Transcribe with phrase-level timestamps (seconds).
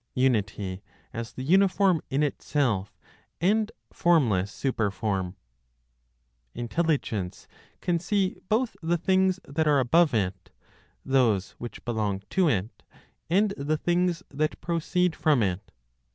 [0.15, 0.81] UNITY
[1.13, 2.97] AS THE UNIFORM IN ITSELF
[3.39, 5.35] AND FORMLESS SUPERFORM.
[6.55, 7.47] Intelligence
[7.81, 10.49] can see both the things that are above it,
[11.05, 12.81] those which belong to it,
[13.29, 15.71] and the things that proceed from it.